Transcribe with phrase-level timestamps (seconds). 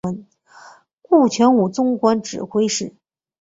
[1.03, 2.95] 顾全武终官指挥使。